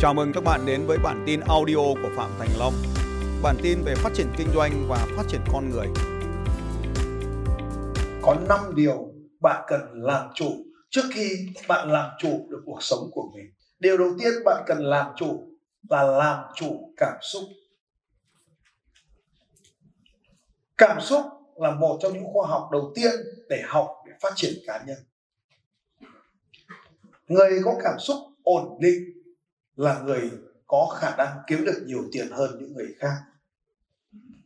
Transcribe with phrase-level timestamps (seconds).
[0.00, 2.72] Chào mừng các bạn đến với bản tin audio của Phạm Thành Long.
[3.42, 5.86] Bản tin về phát triển kinh doanh và phát triển con người.
[8.22, 10.50] Có 5 điều bạn cần làm chủ
[10.90, 13.46] trước khi bạn làm chủ được cuộc sống của mình.
[13.78, 15.48] Điều đầu tiên bạn cần làm chủ
[15.90, 17.42] là làm chủ cảm xúc.
[20.78, 21.24] Cảm xúc
[21.56, 23.12] là một trong những khoa học đầu tiên
[23.48, 24.98] để học để phát triển cá nhân.
[27.28, 29.16] Người có cảm xúc ổn định
[29.76, 30.30] là người
[30.66, 33.16] có khả năng kiếm được nhiều tiền hơn những người khác.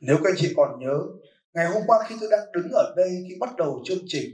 [0.00, 0.98] Nếu các anh chị còn nhớ,
[1.54, 4.30] ngày hôm qua khi tôi đang đứng ở đây, khi bắt đầu chương trình,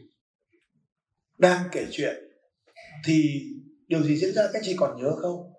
[1.39, 2.17] đang kể chuyện,
[3.05, 3.43] thì
[3.87, 5.53] điều gì diễn ra, các anh chị còn nhớ không?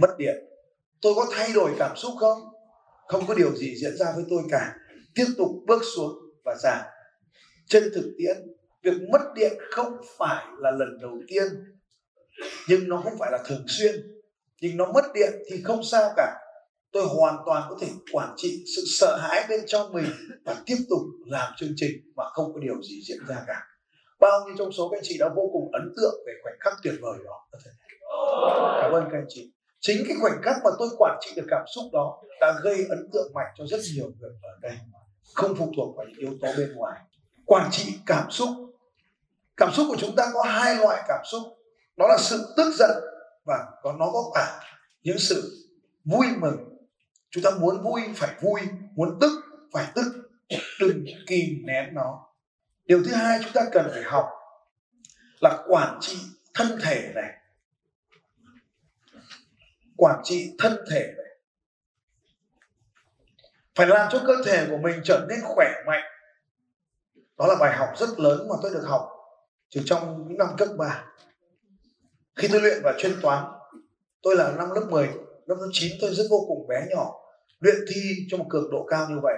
[0.00, 0.36] Mất điện.
[1.00, 2.38] Tôi có thay đổi cảm xúc không?
[3.08, 4.76] Không có điều gì diễn ra với tôi cả.
[5.14, 6.12] Tiếp tục bước xuống
[6.44, 6.84] và giảm
[7.68, 8.36] trên thực tiễn,
[8.82, 11.44] việc mất điện không phải là lần đầu tiên,
[12.68, 14.13] nhưng nó không phải là thường xuyên
[14.64, 16.36] nhưng nó mất điện thì không sao cả.
[16.92, 20.04] Tôi hoàn toàn có thể quản trị sự sợ hãi bên trong mình
[20.44, 23.60] và tiếp tục làm chương trình mà không có điều gì diễn ra cả.
[24.20, 26.72] Bao nhiêu trong số các anh chị đã vô cùng ấn tượng về khoảnh khắc
[26.82, 27.48] tuyệt vời đó.
[28.82, 29.52] Cảm ơn các anh chị.
[29.80, 33.08] Chính cái khoảnh khắc mà tôi quản trị được cảm xúc đó đã gây ấn
[33.12, 34.72] tượng mạnh cho rất nhiều người ở đây.
[35.34, 37.00] Không phụ thuộc vào những yếu tố bên ngoài.
[37.46, 38.48] Quản trị cảm xúc.
[39.56, 41.42] Cảm xúc của chúng ta có hai loại cảm xúc.
[41.96, 42.90] Đó là sự tức giận
[43.44, 44.60] và có nó có cả
[45.02, 45.68] những sự
[46.04, 46.76] vui mừng.
[47.30, 48.60] Chúng ta muốn vui phải vui,
[48.94, 49.30] muốn tức
[49.72, 50.04] phải tức.
[50.80, 52.26] Đừng kìm nén nó.
[52.84, 54.28] Điều thứ hai chúng ta cần phải học
[55.40, 56.16] là quản trị
[56.54, 57.30] thân thể này.
[59.96, 61.26] Quản trị thân thể này.
[63.74, 66.04] Phải làm cho cơ thể của mình trở nên khỏe mạnh.
[67.38, 69.10] Đó là bài học rất lớn mà tôi được học
[69.74, 71.04] từ trong những năm cấp 3
[72.36, 73.44] khi tôi luyện vào chuyên toán,
[74.22, 75.08] tôi là năm lớp 10
[75.46, 77.12] năm lớp 9 tôi rất vô cùng bé nhỏ.
[77.60, 79.34] Luyện thi cho một cường độ cao như vậy.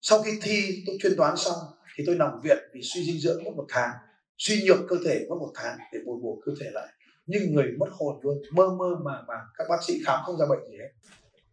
[0.00, 1.56] Sau khi thi, tôi chuyên toán xong,
[1.96, 3.90] thì tôi nằm viện vì suy dinh dưỡng mất một tháng,
[4.38, 6.88] suy nhược cơ thể mất một tháng để bồi bổ cơ thể lại.
[7.26, 10.46] Nhưng người mất hồn luôn, mơ mơ màng màng, các bác sĩ khám không ra
[10.46, 10.90] bệnh gì hết.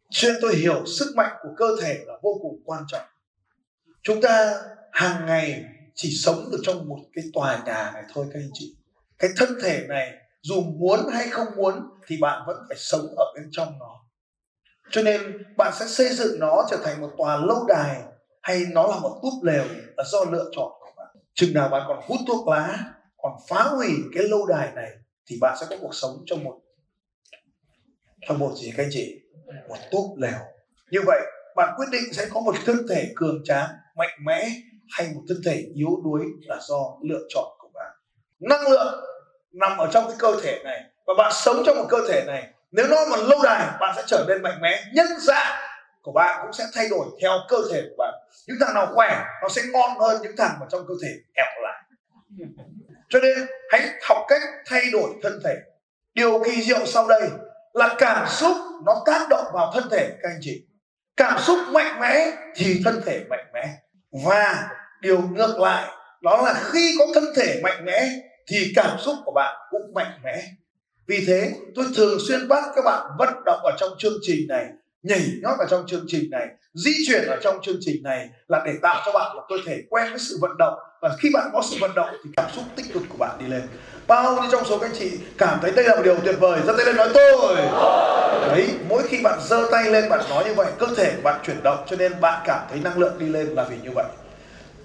[0.09, 3.05] Cho nên tôi hiểu sức mạnh của cơ thể là vô cùng quan trọng.
[4.03, 4.61] Chúng ta
[4.91, 5.63] hàng ngày
[5.95, 8.75] chỉ sống được trong một cái tòa nhà này thôi, các anh chị.
[9.19, 10.11] Cái thân thể này
[10.41, 11.73] dù muốn hay không muốn
[12.07, 14.01] thì bạn vẫn phải sống ở bên trong nó.
[14.91, 18.01] Cho nên bạn sẽ xây dựng nó trở thành một tòa lâu đài
[18.41, 19.65] hay nó là một túp lều
[19.97, 21.07] là do lựa chọn của bạn.
[21.33, 22.77] Chừng nào bạn còn hút thuốc lá,
[23.17, 24.91] còn phá hủy cái lâu đài này
[25.25, 26.59] thì bạn sẽ có cuộc sống trong một
[28.27, 29.21] trong một gì các anh chị?
[29.69, 30.39] Một túp lều.
[30.91, 31.21] Như vậy,
[31.55, 34.49] bạn quyết định sẽ có một thân thể cường tráng, mạnh mẽ
[34.89, 37.91] hay một thân thể yếu đuối là do lựa chọn của bạn.
[38.39, 39.03] Năng lượng
[39.53, 40.83] nằm ở trong cái cơ thể này.
[41.07, 44.03] Và bạn sống trong một cơ thể này, nếu nó mà lâu đài, bạn sẽ
[44.07, 45.61] trở nên mạnh mẽ, nhân dạng
[46.01, 48.13] của bạn cũng sẽ thay đổi theo cơ thể của bạn.
[48.47, 51.63] Những thằng nào khỏe, nó sẽ ngon hơn những thằng mà trong cơ thể ẻo
[51.63, 51.81] lại.
[53.09, 53.37] Cho nên,
[53.71, 55.55] hãy học cách thay đổi thân thể.
[56.13, 57.29] Điều kỳ diệu sau đây
[57.73, 60.65] là cảm xúc nó tác động vào thân thể, các anh chị.
[61.17, 63.67] Cảm xúc mạnh mẽ thì thân thể mạnh mẽ.
[64.25, 64.69] Và
[65.01, 65.89] điều ngược lại,
[66.21, 68.07] đó là khi có thân thể mạnh mẽ
[68.47, 70.43] thì cảm xúc của bạn cũng mạnh mẽ.
[71.07, 74.65] Vì thế, tôi thường xuyên bắt các bạn vận động ở trong chương trình này,
[75.03, 78.63] nhảy nhót ở trong chương trình này, di chuyển ở trong chương trình này là
[78.65, 80.73] để tạo cho bạn một cơ thể quen với sự vận động.
[81.01, 83.45] Và khi bạn có sự vận động thì cảm xúc tích cực của bạn đi
[83.47, 83.61] lên.
[84.07, 86.61] Bao nhiêu trong số các anh chị cảm thấy đây là một điều tuyệt vời?
[86.65, 87.55] Giơ tay lên nói, tôi!
[88.47, 91.39] Đấy, mỗi khi bạn giơ tay lên, bạn nói như vậy, cơ thể của bạn
[91.43, 94.05] chuyển động cho nên bạn cảm thấy năng lượng đi lên là vì như vậy.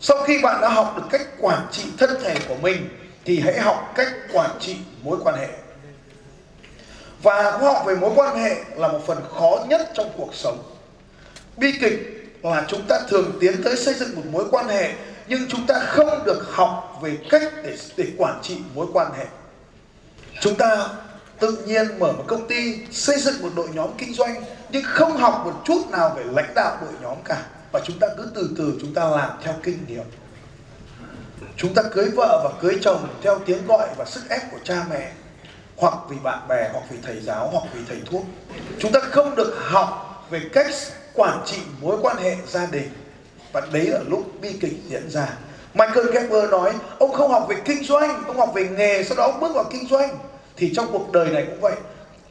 [0.01, 2.89] Sau khi bạn đã học được cách quản trị thân thể của mình
[3.27, 5.49] thì hãy học cách quản trị mối quan hệ.
[7.23, 10.63] Và học về mối quan hệ là một phần khó nhất trong cuộc sống.
[11.57, 14.93] Bi kịch là chúng ta thường tiến tới xây dựng một mối quan hệ,
[15.29, 19.27] nhưng chúng ta không được học về cách để để quản trị mối quan hệ.
[20.41, 20.89] Chúng ta
[21.39, 25.17] tự nhiên mở một công ty, xây dựng một đội nhóm kinh doanh, nhưng không
[25.17, 27.43] học một chút nào về lãnh đạo đội nhóm cả.
[27.73, 30.05] Và chúng ta cứ từ từ chúng ta làm theo kinh nghiệm
[31.57, 34.85] chúng ta cưới vợ và cưới chồng theo tiếng gọi và sức ép của cha
[34.91, 35.11] mẹ,
[35.77, 38.23] hoặc vì bạn bè, hoặc vì thầy giáo, hoặc vì thầy thuốc.
[38.79, 40.67] Chúng ta không được học về cách
[41.15, 42.91] quản trị mối quan hệ gia đình.
[43.53, 45.29] Và đấy là lúc bi kịch diễn ra.
[45.75, 49.25] Michael Gerber nói, ông không học về kinh doanh, ông học về nghề, sau đó
[49.25, 50.19] ông bước vào kinh doanh.
[50.57, 51.75] Thì trong cuộc đời này cũng vậy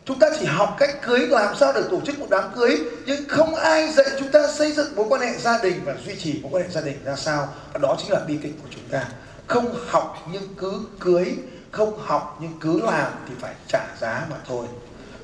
[0.06, 3.28] chúng ta chỉ học cách cưới làm sao để tổ chức một đám cưới, nhưng
[3.28, 6.40] không ai dạy chúng ta xây dựng mối quan hệ gia đình và duy trì
[6.44, 7.48] mối quan hệ gia đình ra sao.
[7.74, 9.06] Và đó chính là bi kịch của chúng ta.
[9.48, 11.36] Không học nhưng cứ cưới,
[11.72, 14.66] không học nhưng cứ làm thì phải trả giá mà thôi.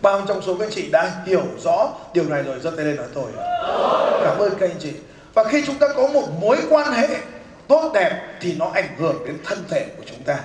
[0.01, 2.85] Bao nhiêu trong số các anh chị đã hiểu rõ điều này rồi, giơ tay
[2.85, 3.31] lên nói tôi.
[4.23, 4.91] Cảm ơn các anh chị.
[5.33, 7.07] Và khi chúng ta có một mối quan hệ
[7.67, 10.39] tốt đẹp thì nó ảnh hưởng đến thân thể của chúng ta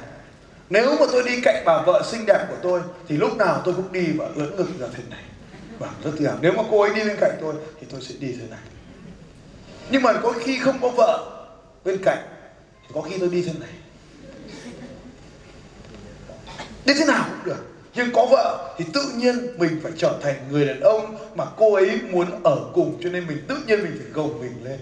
[0.71, 3.75] nếu mà tôi đi cạnh bà vợ xinh đẹp của tôi, thì lúc nào tôi
[3.75, 5.23] cũng đi và ưỡn ngực ra thế này.
[5.79, 8.15] Và rất tự hào nếu mà cô ấy đi bên cạnh tôi, thì tôi sẽ
[8.19, 8.61] đi thế này.
[9.91, 11.47] Nhưng mà có khi không có vợ
[11.85, 12.19] bên cạnh,
[12.83, 13.71] thì có khi tôi đi thế này.
[16.85, 17.67] Đi thế nào cũng được.
[17.95, 21.75] Nhưng có vợ thì tự nhiên mình phải trở thành người đàn ông mà cô
[21.75, 24.79] ấy muốn ở cùng, cho nên mình tự nhiên mình phải gồng mình lên.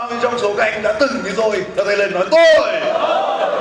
[0.00, 2.72] Bao nhiêu trong số các anh đã từng như tôi, đã tay lên nói tôi!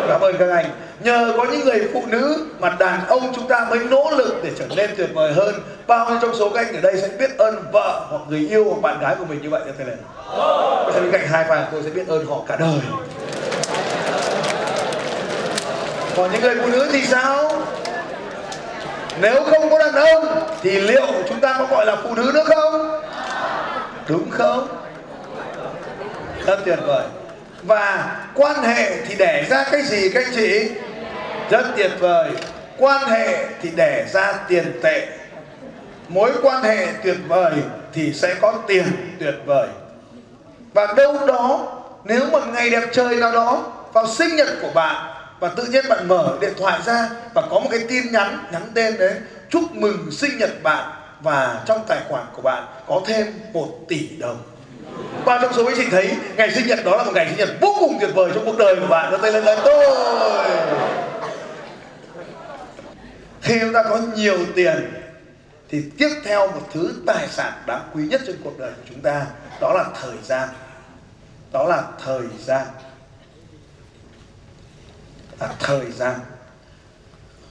[0.10, 0.66] Cảm ơn các anh.
[1.04, 4.50] Nhờ có những người phụ nữ mà đàn ông chúng ta mới nỗ lực để
[4.60, 5.56] trở nên tuyệt vời hơn
[5.88, 8.66] bao nhiêu trong số các anh ở đây sẽ biết ơn vợ hoặc người yêu
[8.70, 9.62] hoặc bạn gái của mình như vậy?
[9.66, 9.98] Cho tay lên.
[10.94, 12.80] Bên cạnh hai phàng tôi sẽ biết ơn họ cả đời.
[16.18, 17.52] Còn những người phụ nữ thì sao?
[19.22, 20.28] Nếu không có đàn ông
[20.62, 23.02] thì liệu chúng ta có gọi là phụ nữ nữa không?
[24.08, 24.68] Đúng không?
[26.50, 27.04] Rất tuyệt vời.
[27.64, 30.72] Và quan hệ thì đẻ ra cái gì, các anh chị?
[31.50, 32.32] Rất tuyệt vời.
[32.78, 35.08] Quan hệ thì đẻ ra tiền tệ.
[36.08, 37.54] Mối quan hệ tuyệt vời
[37.94, 39.68] thì sẽ có tiền tuyệt vời.
[40.74, 45.14] Và đâu đó, nếu một ngày đẹp trời nào đó, vào sinh nhật của bạn,
[45.40, 48.62] và tự nhiên bạn mở điện thoại ra, và có một cái tin nhắn nhắn
[48.74, 49.14] tên đấy
[49.50, 50.90] chúc mừng sinh nhật bạn.
[51.22, 54.38] Và trong tài khoản của bạn có thêm một tỷ đồng
[55.26, 57.50] và trong số quý chị thấy, ngày sinh nhật đó là một ngày sinh nhật
[57.62, 59.12] vô cùng tuyệt vời trong cuộc đời của bạn.
[59.12, 59.86] Đưa tay lên lên tôi.
[63.42, 64.94] Khi chúng ta có nhiều tiền,
[65.70, 69.02] thì tiếp theo một thứ tài sản đáng quý nhất trên cuộc đời của chúng
[69.02, 69.26] ta,
[69.62, 70.50] đó là thời gian.
[71.52, 72.66] Đó là thời gian.
[75.40, 76.16] Là thời gian.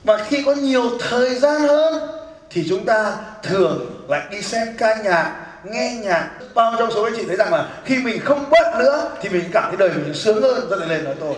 [0.05, 2.11] Và khi có nhiều thời gian hơn,
[2.51, 7.13] thì chúng ta thường lại đi xem ca nhạc, nghe nhạc bao trong số anh
[7.17, 10.15] chị thấy rằng là khi mình không bận nữa thì mình cảm thấy đời mình
[10.15, 11.35] sướng hơn rất là lên nói tôi.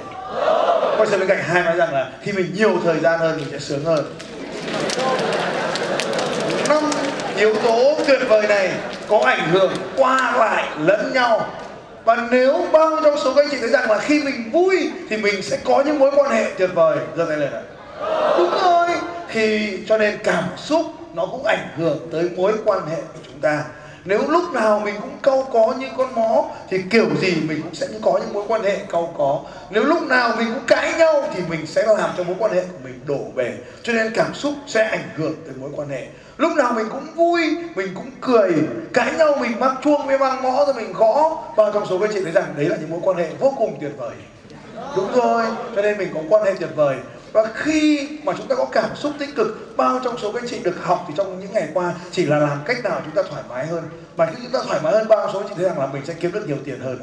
[0.96, 3.46] Quay sang bên cạnh hai nói rằng là khi mình nhiều thời gian hơn mình
[3.52, 4.14] sẽ sướng hơn.
[6.68, 6.82] Năm
[7.36, 8.72] yếu tố tuyệt vời này
[9.08, 11.46] có ảnh hưởng qua lại lẫn nhau.
[12.04, 15.16] Và nếu bao trong số các anh chị thấy rằng là khi mình vui thì
[15.16, 17.62] mình sẽ có những mối quan hệ tuyệt vời giơ tay lên ạ
[18.38, 18.88] đúng rồi,
[19.28, 20.82] khi cho nên cảm xúc
[21.14, 23.62] nó cũng ảnh hưởng tới mối quan hệ của chúng ta
[24.04, 27.74] nếu lúc nào mình cũng câu có như con mó, thì kiểu gì mình cũng
[27.74, 29.40] sẽ có những mối quan hệ câu có.
[29.70, 32.60] Nếu lúc nào mình cũng cãi nhau, thì mình sẽ làm cho mối quan hệ
[32.60, 33.54] của mình đổ về.
[33.82, 36.06] Cho nên cảm xúc sẽ ảnh hưởng tới mối quan hệ.
[36.36, 38.52] Lúc nào mình cũng vui, mình cũng cười.
[38.92, 41.42] Cãi nhau mình mang chuông với mang mõ rồi mình gõ.
[41.56, 43.76] Và trong số các chị thấy rằng đấy là những mối quan hệ vô cùng
[43.80, 44.14] tuyệt vời.
[44.96, 45.44] Đúng rồi,
[45.76, 46.96] cho nên mình có quan hệ tuyệt vời
[47.32, 50.48] và khi mà chúng ta có cảm xúc tích cực, bao trong số các anh
[50.48, 53.22] chị được học thì trong những ngày qua chỉ là làm cách nào chúng ta
[53.30, 53.84] thoải mái hơn.
[54.16, 56.02] Và khi chúng ta thoải mái hơn bao số anh chị thấy rằng là mình
[56.06, 56.98] sẽ kiếm được nhiều tiền hơn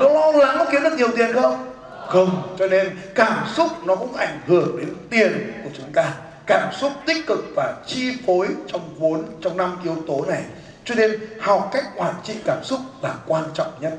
[0.00, 1.72] nó lo lắng có kiếm được nhiều tiền không?
[2.08, 2.56] Không.
[2.58, 6.14] Cho nên cảm xúc nó cũng ảnh hưởng đến tiền của chúng ta.
[6.46, 10.42] Cảm xúc tích cực và chi phối trong vốn, trong năm yếu tố này.
[10.84, 13.92] Cho nên học cách quản trị cảm xúc là quan trọng nhất.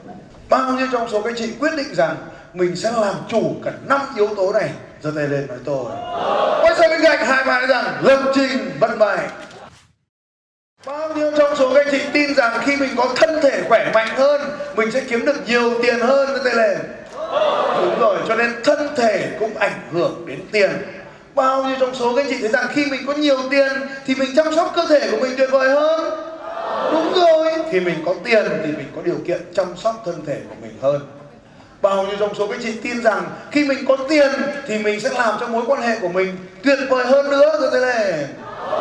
[0.50, 2.16] Bao nhiêu trong số các anh chị quyết định rằng
[2.58, 4.70] mình sẽ làm chủ cả năm yếu tố này.
[5.02, 5.86] Giơ tay lên nói tôi.
[6.62, 9.28] Quay sang bên cạnh hai bạn rằng lập trình vận bài.
[10.86, 13.92] Bao nhiêu trong số các anh chị tin rằng khi mình có thân thể khỏe
[13.94, 14.42] mạnh hơn,
[14.76, 16.28] mình sẽ kiếm được nhiều tiền hơn?
[16.28, 16.78] Giơ tay lên.
[17.82, 20.72] Đúng rồi, cho nên thân thể cũng ảnh hưởng đến tiền.
[21.36, 23.72] Bao nhiêu trong số các anh chị thấy rằng khi mình có nhiều tiền
[24.06, 26.10] thì mình chăm sóc cơ thể của mình tuyệt vời hơn?
[26.92, 27.54] Đúng rồi.
[27.72, 30.78] Khi mình có tiền thì mình có điều kiện chăm sóc thân thể của mình
[30.82, 31.02] hơn
[31.82, 34.32] và hầu như trong số các chị tin rằng khi mình có tiền
[34.68, 37.70] thì mình sẽ làm cho mối quan hệ của mình tuyệt vời hơn nữa rồi
[37.74, 38.26] thế này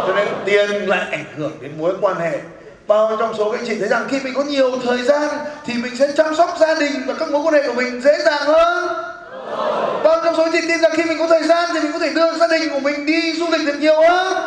[0.07, 2.39] cho nên tiền lại ảnh hưởng đến mối quan hệ.
[2.87, 5.29] Và trong số các chị thấy rằng khi mình có nhiều thời gian
[5.67, 8.19] thì mình sẽ chăm sóc gia đình và các mối quan hệ của mình dễ
[8.25, 8.89] dàng hơn.
[10.03, 12.13] Và trong số chị tin rằng khi mình có thời gian thì mình có thể
[12.13, 14.46] đưa gia đình của mình đi du lịch được nhiều hơn.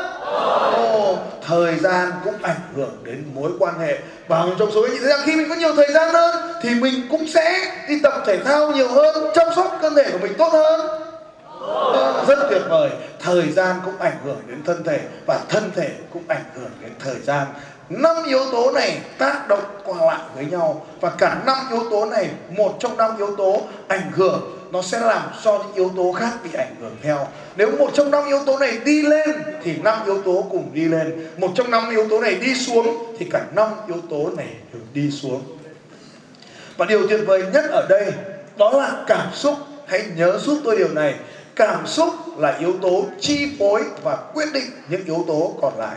[0.76, 1.18] Ồ,
[1.48, 3.98] thời gian cũng ảnh hưởng đến mối quan hệ.
[4.28, 7.08] Và trong số ấy chị rằng khi mình có nhiều thời gian hơn thì mình
[7.12, 10.50] cũng sẽ đi tập thể thao nhiều hơn chăm sóc cơ thể của mình tốt
[10.54, 10.82] hơn.
[11.94, 12.90] À, rất tuyệt vời.
[13.20, 16.92] Thời gian cũng ảnh hưởng đến thân thể và thân thể cũng ảnh hưởng đến
[17.00, 17.48] thời gian
[17.90, 22.06] năm yếu tố này tác động qua lại với nhau và cả năm yếu tố
[22.06, 26.12] này một trong năm yếu tố ảnh hưởng nó sẽ làm cho những yếu tố
[26.12, 27.28] khác bị ảnh hưởng theo
[27.58, 29.30] nếu một trong năm yếu tố này đi lên
[29.64, 33.16] thì năm yếu tố cùng đi lên một trong năm yếu tố này đi xuống
[33.20, 35.42] thì cả năm yếu tố này đều đi xuống
[36.78, 38.14] và điều tuyệt vời nhất ở đây
[38.58, 39.54] đó là cảm xúc
[39.88, 41.16] hãy nhớ giúp tôi điều này
[41.56, 45.96] cảm xúc là yếu tố chi phối và quyết định những yếu tố còn lại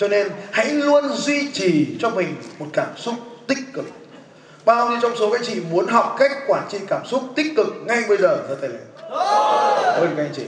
[0.00, 3.14] cho nên hãy luôn duy trì cho mình một cảm xúc
[3.46, 3.84] tích cực.
[4.64, 7.52] Bao nhiêu trong số các anh chị muốn học cách quản trị cảm xúc tích
[7.56, 8.80] cực ngay bây giờ, giơ tay lên.
[9.94, 10.42] Ơn các anh chị.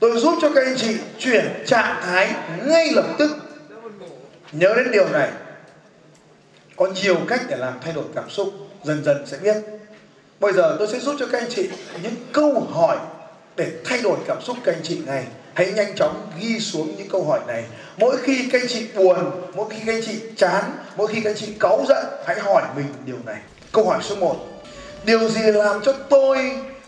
[0.00, 2.34] Tôi giúp cho các anh chị chuyển trạng thái
[2.66, 3.30] ngay lập tức.
[4.52, 5.30] Nhớ đến điều này.
[6.76, 8.52] Có nhiều cách để làm thay đổi cảm xúc,
[8.84, 9.56] dần dần sẽ biết.
[10.40, 11.68] Bây giờ tôi sẽ giúp cho các anh chị
[12.02, 12.96] những câu hỏi
[13.56, 17.08] để thay đổi cảm xúc các anh chị này hãy nhanh chóng ghi xuống những
[17.08, 17.64] câu hỏi này.
[17.98, 20.64] Mỗi khi các anh chị buồn, mỗi khi các anh chị chán,
[20.96, 23.40] mỗi khi các anh chị cáu giận, hãy hỏi mình điều này.
[23.72, 24.36] Câu hỏi số 1
[25.06, 26.38] điều gì làm cho tôi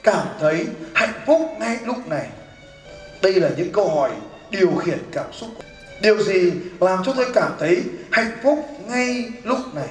[0.03, 2.29] cảm thấy hạnh phúc ngay lúc này?
[3.23, 4.11] Đây là những câu hỏi
[4.51, 5.49] điều khiển cảm xúc.
[6.03, 8.59] Điều gì làm cho tôi cảm thấy hạnh phúc
[8.89, 9.89] ngay lúc này?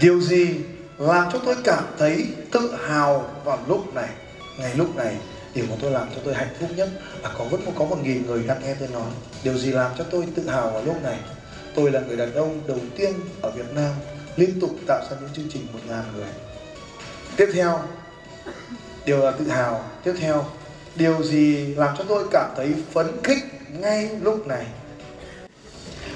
[0.00, 0.56] Điều gì
[0.98, 4.08] làm cho tôi cảm thấy tự hào vào lúc này?
[4.58, 5.16] Ngày lúc này
[5.54, 6.88] điều mà tôi làm cho tôi hạnh phúc nhất
[7.22, 9.10] là có vẫn có một nghìn người đang nghe tôi nói.
[9.44, 11.18] Điều gì làm cho tôi tự hào vào lúc này?
[11.74, 13.90] Tôi là người đàn ông đầu tiên ở Việt Nam
[14.36, 16.28] liên tục tạo ra những chương trình một ngàn người.
[17.36, 17.80] Tiếp theo,
[19.04, 19.84] điều là tự hào.
[20.04, 20.44] Tiếp theo,
[20.94, 24.66] điều gì làm cho tôi cảm thấy phấn khích ngay lúc này?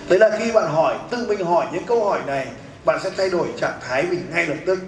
[0.08, 2.46] Đấy là khi bạn hỏi, tự mình hỏi những câu hỏi này,
[2.84, 4.78] bạn sẽ thay đổi trạng thái mình ngay lập tức.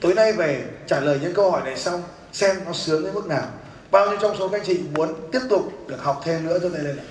[0.00, 2.02] Tối nay về, trả lời những câu hỏi này xong
[2.32, 3.44] xem nó sướng đến mức nào.
[3.90, 6.68] Bao nhiêu trong số các anh chị muốn tiếp tục được học thêm nữa cho
[6.68, 7.06] tay lên này.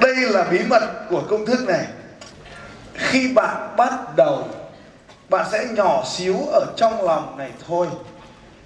[0.00, 1.86] Đây là bí mật của công thức này.
[2.94, 4.48] Khi bạn bắt đầu,
[5.28, 7.86] bạn sẽ nhỏ xíu ở trong lòng này thôi.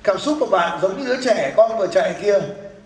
[0.02, 2.38] Cảm xúc của bạn giống như đứa trẻ con vừa chạy kia.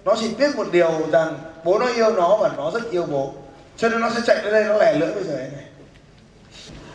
[0.04, 3.32] Nó chỉ biết một điều rằng bố nó yêu nó và nó rất yêu bố.
[3.76, 5.48] Cho nên nó sẽ chạy đến đây, nó lẻ lưỡi bây giờ này.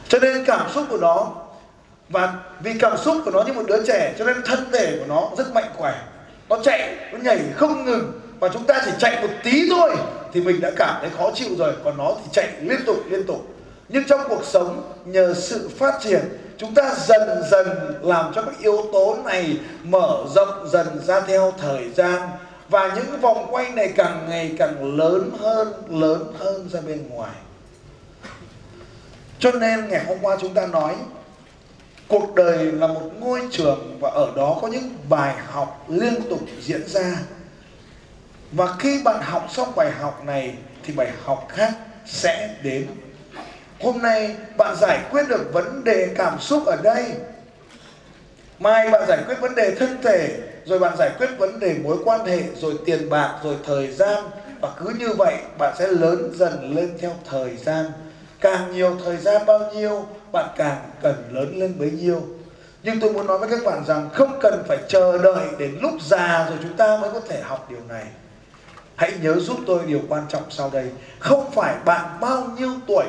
[0.07, 1.31] Cho nên cảm xúc của nó
[2.11, 5.05] và vì cảm xúc của nó như một đứa trẻ, cho nên thân thể của
[5.07, 6.01] nó rất mạnh khỏe.
[6.49, 8.21] Nó chạy, nó nhảy không ngừng.
[8.39, 9.95] Và chúng ta chỉ chạy một tí thôi
[10.33, 13.27] thì mình đã cảm thấy khó chịu rồi, còn nó thì chạy liên tục liên
[13.27, 13.47] tục.
[13.89, 16.21] Nhưng trong cuộc sống, nhờ sự phát triển,
[16.57, 17.67] chúng ta dần dần
[18.01, 22.21] làm cho các yếu tố này mở rộng dần ra theo thời gian.
[22.69, 27.35] Và những vòng quay này càng ngày càng lớn hơn lớn hơn ra bên ngoài.
[29.39, 30.95] Cho nên ngày hôm qua chúng ta nói
[32.11, 36.39] cuộc đời là một ngôi trường và ở đó có những bài học liên tục
[36.61, 37.17] diễn ra.
[38.51, 40.53] Và khi bạn học xong bài học này,
[40.83, 41.73] thì bài học khác
[42.05, 42.87] sẽ đến.
[43.79, 47.05] Hôm nay bạn giải quyết được vấn đề cảm xúc ở đây.
[48.59, 51.97] Mai bạn giải quyết vấn đề thân thể, rồi bạn giải quyết vấn đề mối
[52.05, 54.23] quan hệ, rồi tiền bạc, rồi thời gian.
[54.61, 57.85] Và cứ như vậy, bạn sẽ lớn dần lên theo thời gian
[58.41, 62.21] càng nhiều thời gian bao nhiêu, bạn càng cần lớn lên bấy nhiêu.
[62.83, 65.93] Nhưng tôi muốn nói với các bạn rằng không cần phải chờ đợi đến lúc
[66.01, 68.05] già rồi chúng ta mới có thể học điều này.
[68.95, 70.91] Hãy nhớ giúp tôi điều quan trọng sau đây.
[71.19, 73.05] Không phải bạn bao nhiêu tuổi,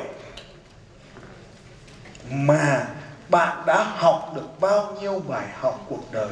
[2.31, 2.87] mà
[3.29, 6.29] bạn đã học được bao nhiêu bài học cuộc đời.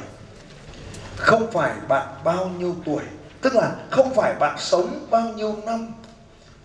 [1.15, 3.03] Không phải bạn bao nhiêu tuổi,
[3.41, 5.93] tức là không phải bạn sống bao nhiêu năm,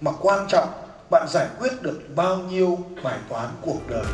[0.01, 0.69] mà quan trọng
[1.11, 4.07] bạn giải quyết được bao nhiêu bài toán cuộc đời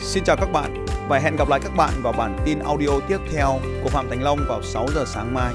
[0.00, 3.18] Xin chào các bạn và hẹn gặp lại các bạn vào bản tin audio tiếp
[3.32, 5.54] theo của Phạm Thành Long vào 6 giờ sáng mai.